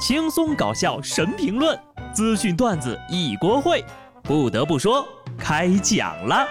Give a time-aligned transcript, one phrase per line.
[0.00, 1.78] 轻松搞笑神评论，
[2.14, 3.84] 资讯段子一锅烩。
[4.22, 6.48] 不得不说，开讲了。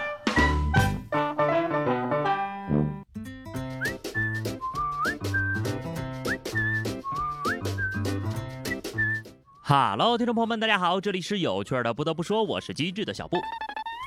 [9.64, 11.92] 哈喽，听众朋友们，大家好，这里是有趣的。
[11.92, 13.38] 不得不说，我是机智的小布。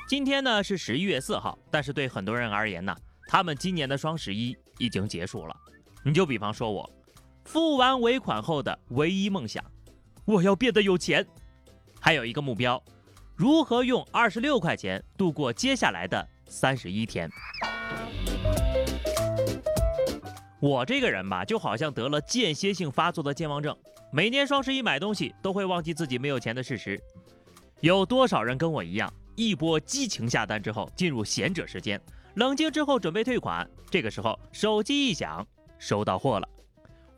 [0.07, 2.95] 今天呢是十一月四号，但是对很多人而言呢，
[3.27, 5.53] 他们今年的双十一已经结束了。
[6.05, 6.89] 你就比方说我。
[7.43, 9.63] 付完尾款后的唯一梦想，
[10.25, 11.25] 我要变得有钱。
[11.99, 12.81] 还有一个目标，
[13.35, 17.29] 如何用二十六块钱度过接下来的三十一天？
[20.59, 23.77] 我这个人吧，就好像得了间歇性发作的健忘症，
[24.11, 26.99] 每年双十一买东西都会忘记自己没有钱的事实。
[27.81, 31.99] 有多少人跟我一样，一波激情下单之后进入闲者时间，
[32.35, 35.45] 冷静之后准备退款，这个时候手机一响，
[35.77, 36.47] 收到货了。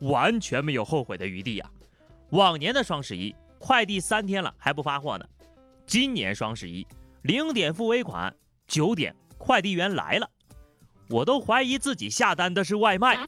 [0.00, 1.70] 完全没有后悔的余地呀！
[2.30, 5.24] 往年的双十一快递三天了还不发货呢，
[5.86, 6.86] 今年双十一
[7.22, 8.34] 零点付尾款，
[8.66, 10.28] 九点快递员来了，
[11.08, 13.18] 我都怀疑自己下单的是外卖。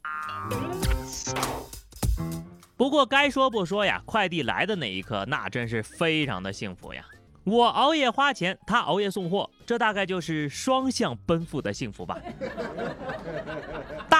[2.77, 7.05] 不过该说不说呀，快递来的那一刻，那真是非常的幸福呀！
[7.45, 12.21] 我熬夜花钱，他熬夜送货，这大概就是双向奔赴的幸福吧。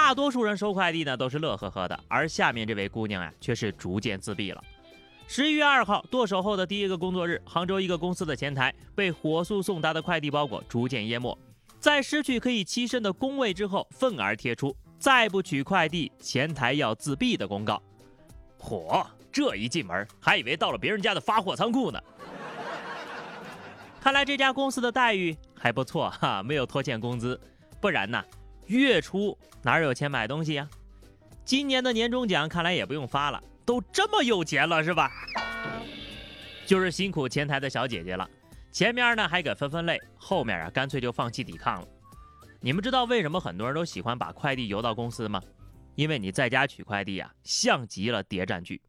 [0.09, 4.63] 大多数人收快递呢都是乐呵呵的，而下面这位姑娘呀却是逐渐自闭了。
[5.27, 11.37] 十一月二号剁手后的第一个工作日，杭州一个公司的前台被火速送达的快递包裹逐渐淹没，
[11.79, 17.79] 在失去可以栖身的工位之后，愤而贴出再不取快递，前台要自闭的公告。
[18.59, 22.01] 嚯，这一进门还以为到了别人家的发货仓库呢。
[24.01, 27.39] 看来这家公司的待遇还不错哈，没有拖欠工资，
[27.79, 28.25] 不然呢，
[28.69, 30.69] 月初哪有钱买东西呀？
[31.43, 35.11] 今年的年终奖看来也不用发了，都这么有钱了是吧？
[36.67, 38.29] 就是辛苦前台的小姐姐了，
[38.71, 41.87] 前面呢还给分分类，后面啊干脆就放弃抵抗了。
[42.61, 45.41] 你们知道为什么很多人都喜欢把快递邮到公司吗？
[45.95, 48.79] 因为你在家取快递啊，像极了谍战剧。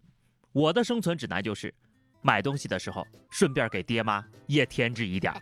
[0.53, 1.75] 我的生存指南就是。
[2.23, 5.33] 买东西的时候，顺便给爹妈也添置一点。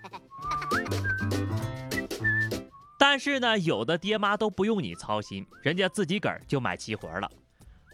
[3.10, 7.30] 但是呢，有的爹妈都不用你操心，人家自己个儿就买齐活了。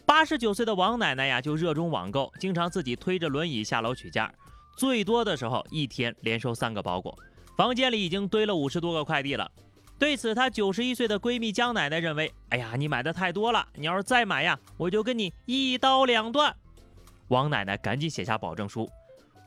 [0.04, 4.28] 八十九岁的王奶奶呀，就热衷网购，经常自己推着轮椅下楼取件，
[4.76, 7.16] 最多的时候一天连收三个包裹，
[7.56, 9.48] 房间里已经堆了五十多个快递了。
[10.00, 16.52] 对此，她九十一岁的闺蜜江奶奶认为：“哎呀，你买的太多了，你要是再买呀，我就跟你一刀两断。”
[17.30, 18.90] 王奶奶赶紧写下保证书，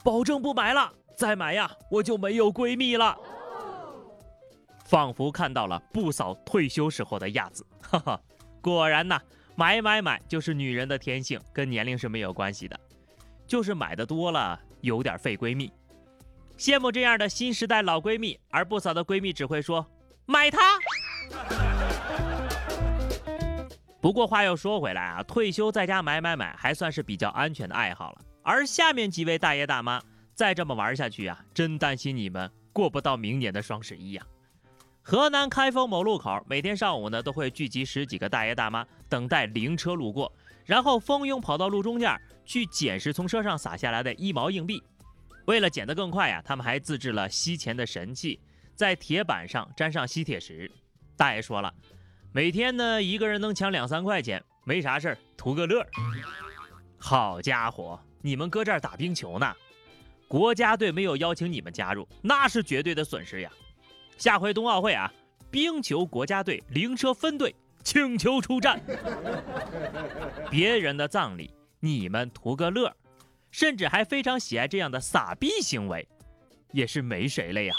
[0.01, 3.17] 保证不买了，再买呀，我就没有闺蜜了。
[4.87, 8.21] 仿佛看到了不嫂退休时候的样子， 哈哈，
[8.61, 9.19] 果然呐，
[9.55, 12.79] 买买买就是女人的天性，跟年龄是没有关系的，
[13.45, 15.69] 就是买的多了有点费闺蜜。
[16.57, 19.85] 羡慕这样的新时代老闺蜜，而不嫂的闺蜜只会说
[20.25, 20.79] 买它。
[23.99, 28.21] 不过话又说回来啊，退休在家买买买还算是比较安全的爱好了。
[28.41, 30.01] 而下面几位大爷大妈
[30.33, 34.25] 再这么玩下去啊，真担心你们过不到明年的双十一呀。
[35.09, 40.29] 河南开封某路口每天上午呢都会聚集十几个大爷大妈等待灵车路过，
[40.65, 42.13] 然后蜂拥跑到路中间
[42.45, 44.83] 去捡拾从车上洒下来的一毛硬币。
[45.45, 48.37] 为了捡得更快呀，他们还自制了吸钱的神器，
[48.75, 50.69] 在铁板上粘上吸铁石。
[51.15, 51.73] 大爷说了。
[52.33, 55.87] 每天呢，一个人能抢两三块钱，没啥事儿，图个乐。
[56.97, 59.55] 好家伙，你们搁这儿打冰球呢？
[60.27, 63.49] 国家队没有邀请你们加入，那是绝对的损失呀。
[64.17, 65.11] 下回冬奥会啊，
[65.51, 68.81] 冰球国家队灵车分队请求出战。
[70.49, 72.91] 别人的葬礼，你们图个乐，
[73.51, 76.07] 甚至还非常喜爱这样的撒逼行为，
[76.71, 77.73] 也是没谁了呀。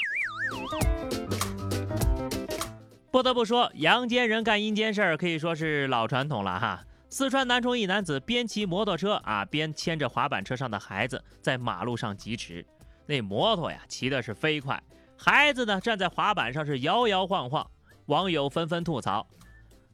[3.11, 6.85] 不得不说，阳间人干阴间事儿可以说是老传统了哈。
[7.11, 12.65] 四川南充一男子边骑摩托车啊，边牵着滑板车上的孩子在马路上疾驰，
[13.07, 14.81] 那摩托呀骑的是飞快，
[15.19, 17.69] 孩子呢站在滑板上是摇摇晃晃。
[18.07, 19.27] 网友纷纷吐槽：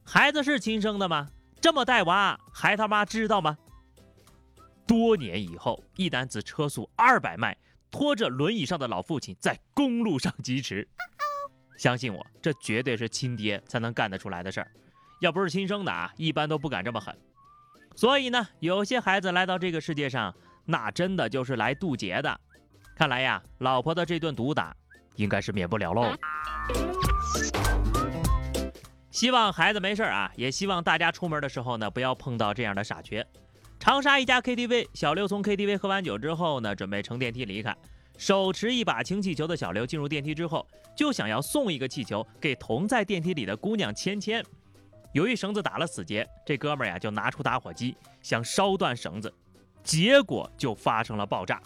[0.04, 1.28] 孩子是亲生的吗？
[1.60, 3.56] 这么带娃还他妈知道吗？
[4.86, 7.56] 多年以后，一男子车速二百迈，
[7.90, 10.86] 拖着轮椅上的老父亲在公路上疾驰。
[11.78, 14.70] 相信我，这绝对是亲爹才能干得出来的事儿，
[15.20, 17.16] 要不是亲生的啊，一般都不敢这么狠。
[17.96, 20.32] 所以呢，有些孩子来到这个世界上，
[20.66, 22.40] 那真的就是来渡劫的。
[22.94, 24.76] 看来呀，老婆的这顿毒打，
[25.16, 26.14] 应该是免不了喽。
[29.10, 33.24] 希望孩子没事啊，也希望大家出门的时候呢，不要碰到这样的傻缺。
[33.78, 37.74] 长沙一家 KTV，小刘从 KTV 喝完酒之后呢，准备乘电梯离开。
[38.16, 40.66] 手持一把氢气球的小刘进入电梯之后，
[40.96, 44.44] 就想要送一个气球给同在电梯里的姑娘芊芊。
[45.12, 49.32] 由于绳子打了死结，这哥们儿呀就拿出打火机想烧断绳子，
[49.82, 51.60] 结果就发生了爆炸。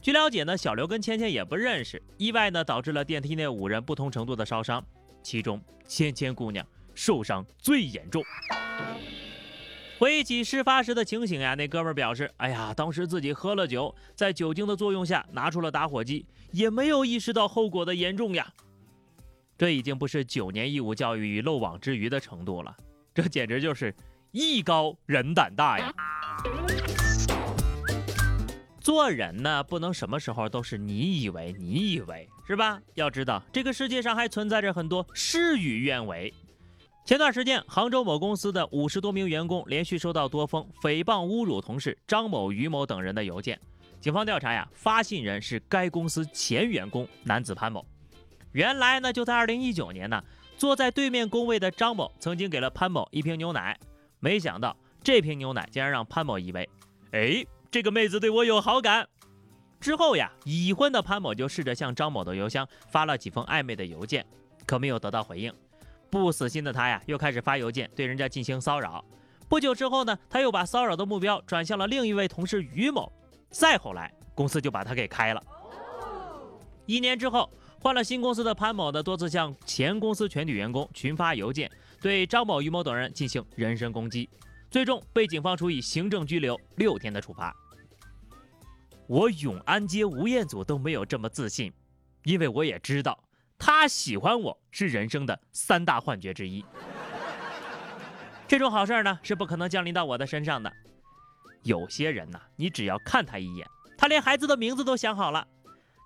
[0.00, 4.84] 据了解呢，小刘跟芊芊也不认识，意外呢导致了电梯内五人不同程度的烧伤，
[5.22, 6.64] 其中芊芊姑娘
[6.94, 8.22] 受伤最严重。
[9.98, 18.46] 回忆起事发时的情形呀，那哥们表示：“哎呀，当时自己喝了酒，在酒精的作用下拿出了打火机，也没有意识到后果的严重呀。
[19.58, 22.76] 这已经不是九年义务教育与漏网之鱼的程度了，
[23.12, 23.92] 这简直就是
[24.30, 25.92] 艺高人胆大呀！
[28.88, 32.80] 做人呢，不能什么时候都是你以为，你以为是吧？
[32.94, 36.32] 要知道，这个世界上还存在着很多事与愿违。”
[37.04, 43.60] 前段时间，杭州某公司的五十多名员工连续收到多封诽谤、侮辱同事张某、于某等人的邮件。
[44.00, 47.84] 警方调查呀，发信人是该公司前员工男子潘某。
[48.52, 50.24] 原来呢，就在二零一九年呢，
[50.56, 53.78] 坐在对面工位的张某曾经给了潘某一瓶牛奶，
[54.18, 54.74] 没想到
[55.04, 56.66] 这瓶牛奶竟然让潘某以为，
[57.10, 59.06] 哎，这个妹子对我有好感。
[59.80, 64.26] 之后呀，已婚的潘某就试着向张某的邮箱发了几封暧昧的邮件，
[64.66, 65.52] 可没有得到回应。
[66.10, 69.04] 不死心的他呀，又开始发邮件对人家进行骚扰。
[69.48, 73.12] 不久之后呢，他又把骚扰的目标转向了另一位同事于某。
[73.50, 75.42] 再后来，公司就把他给开了。
[76.86, 81.70] 一年之后，换了新公司的潘某呢，多次向前公司全体员工群发邮件，
[82.00, 84.28] 对张某、于某等人进行人身攻击，
[84.70, 87.54] 最终被警方处以行政拘留六天的处罚。
[89.06, 91.72] 我永安街吴彦祖都没有这么自信，
[92.24, 93.18] 因为我也知道。
[93.58, 96.64] 他喜欢我是人生的三大幻觉之一，
[98.46, 100.72] 这种好事呢是不可能降临到我的身上的。
[101.64, 103.66] 有些人呢，你只要看他一眼，
[103.96, 105.44] 他连孩子的名字都想好了。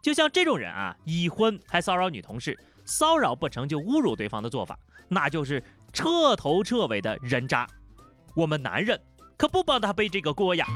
[0.02, 4.78] 就像这种人啊，已婚还骚扰女同事，骚扰不成就侮辱对方的做法，
[5.08, 5.62] 那就是
[5.92, 7.68] 彻头彻尾的人渣。
[8.34, 9.00] 我们男人
[9.36, 10.66] 可不帮他背这个锅呀。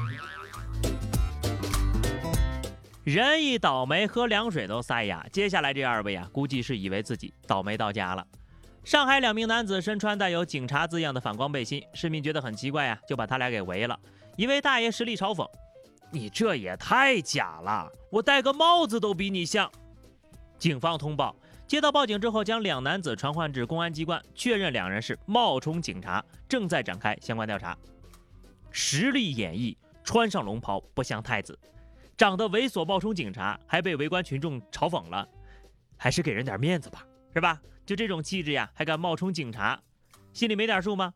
[3.03, 5.25] 人一倒霉，喝凉水都塞牙。
[5.31, 8.27] 接下来这二位啊，估计是以为自己倒霉到家了。
[8.83, 13.97] 上海两名男子身穿带有“警察”字样的反光背心，市民觉得很奇怪呀，就把他俩给围了。
[14.35, 15.45] 一位大爷实力嘲讽
[16.11, 19.71] ：“你这也太假了，我戴个帽子都比你像。”
[20.59, 21.35] 警方通报，
[21.67, 27.77] 接到报警之后，将两男子传唤至公安机关，确认两人是冒充警察，正在展开相关调查。
[28.71, 31.59] 实力演绎，穿上龙袍不像太子。
[32.15, 35.27] 长得猥琐冒充警察，还被围观群众嘲讽了，
[35.97, 37.61] 还是给人点面子吧，是吧？
[37.85, 39.77] 就这种气质呀，还敢冒充警察，
[40.31, 41.13] 心里没点数吗？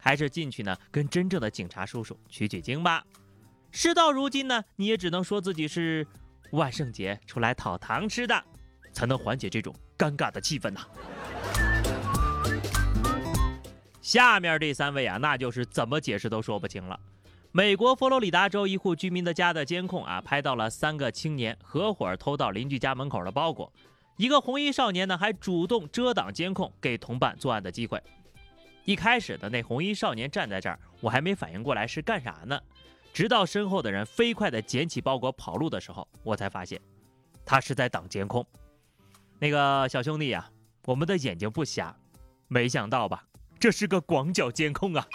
[0.00, 3.02] 还是进去呢，跟真正的警察叔叔取取经吧。
[3.72, 6.06] 事到如今呢，你也只能说自己是
[6.52, 8.44] 万圣节出来讨糖吃的，
[8.98, 10.80] 才能缓解这种尴尬的气氛呐。
[14.02, 16.98] 下面这三位啊，那就是怎么解释都说不清了。
[17.52, 23.72] 美国佛罗里达州一户居民的家的监控啊，拍到了三个青年合伙偷到邻居家门口的包裹。
[24.16, 28.02] 一个红衣少年呢，还主动遮挡监控，给同伴作案的机会。
[28.84, 32.60] 一开始的那红衣少年站在这儿，我还没反应过来是干啥呢。
[33.12, 36.80] 直到身后的人飞快地捡起包裹跑路的时候，我才发现
[37.44, 38.44] 他是在挡监控。
[39.38, 40.48] 那个小兄弟呀，
[40.84, 41.94] 我们的眼睛不瞎，
[42.48, 43.24] 没想到吧？
[43.60, 45.06] 这是个广角监控啊！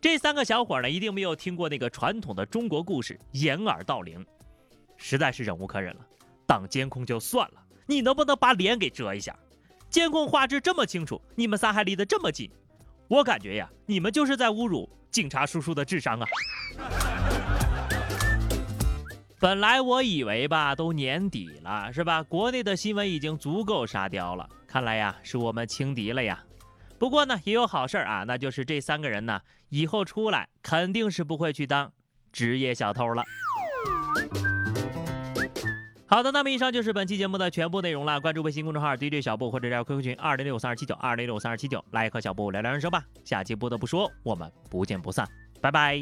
[0.00, 4.24] 这三个小伙呢，一定没有听过那个传统的中国故事“掩耳盗铃”，
[4.98, 6.06] 实在是忍无可忍了。
[6.46, 9.34] 挡监控就算了，你能不能把脸给遮一下？
[9.88, 12.50] 监控画质这么清楚，你们仨还离得这么近，
[13.08, 16.28] 我感觉呀，你们就是在侮辱警察叔叔的智商啊！
[19.44, 22.22] 本来我以为吧，都年底了，是吧？
[22.22, 26.42] 国内的新闻已经足够沙雕了，看来呀，是我们轻敌了呀。
[26.98, 31.92] 不过呢，也有好事儿啊，那就是这三个人呢，以后出来肯定是不会去当
[32.32, 33.22] 职业小偷了。
[36.06, 38.18] 好的，那么以上就是本期节目的全部内容了。
[38.18, 43.04] 关注微信公众号 DJ 小布或者加 QQ 群二零六三二七九二零六三二七九，来和小布聊聊人生吧。
[43.26, 45.28] 下期不得不说，我们不见不散，
[45.60, 46.00] 拜拜。